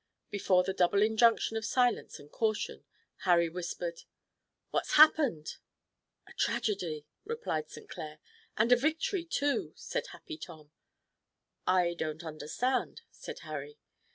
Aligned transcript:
Before 0.31 0.63
the 0.63 0.73
double 0.73 1.03
injunction 1.03 1.57
of 1.57 1.63
silence 1.63 2.17
and 2.17 2.31
caution, 2.31 2.83
Harry 3.17 3.49
whispered: 3.49 4.01
"What's 4.71 4.93
happened?" 4.93 5.57
"A 6.25 6.33
tragedy," 6.33 7.05
replied 7.23 7.69
St. 7.69 7.87
Clair. 7.87 8.17
"And 8.57 8.71
a 8.71 8.75
victory, 8.75 9.25
too," 9.25 9.73
said 9.75 10.07
Happy 10.07 10.39
Tom. 10.39 10.71
"I 11.67 11.93
don't 11.93 12.23
understand," 12.23 13.03
said 13.11 13.41
Harry. 13.41 13.77